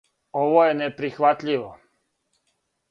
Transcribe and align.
Ово 0.43 0.63
је 0.69 0.73
неприхватљиво. 0.79 1.71